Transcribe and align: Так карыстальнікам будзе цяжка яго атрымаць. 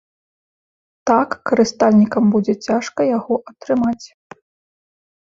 Так 1.09 1.35
карыстальнікам 1.49 2.23
будзе 2.35 2.55
цяжка 2.69 3.01
яго 3.17 3.35
атрымаць. 3.51 4.05